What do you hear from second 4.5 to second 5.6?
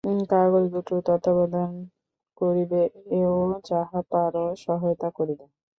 সহায়তা করিবে।